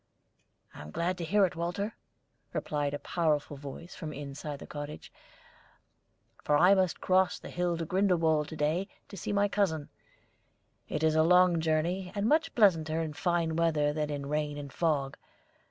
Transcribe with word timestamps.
"I 0.73 0.81
am 0.81 0.89
glad 0.89 1.19
to 1.19 1.23
hear 1.23 1.45
it, 1.45 1.55
Walter," 1.55 1.95
replied 2.53 2.95
a 2.95 2.97
powerful 2.97 3.55
voice 3.55 3.93
from 3.93 4.11
inside 4.11 4.57
the 4.57 4.65
cottage, 4.65 5.13
"for 6.43 6.57
I 6.57 6.73
must 6.73 6.99
cross 7.01 7.37
the 7.37 7.51
hill 7.51 7.77
to 7.77 7.85
Grindelwald 7.85 8.47
to 8.47 8.55
day 8.55 8.87
to 9.09 9.15
see 9.15 9.31
my 9.31 9.47
cousin. 9.47 9.89
It 10.89 11.03
is 11.03 11.13
a 11.13 11.21
long 11.21 11.59
journey, 11.61 12.11
and 12.15 12.27
much 12.27 12.55
pleasanter 12.55 12.99
in 12.99 13.13
fine 13.13 13.55
weather 13.55 13.93
than 13.93 14.09
in 14.09 14.25
rain 14.25 14.57
and 14.57 14.73
fog. 14.73 15.17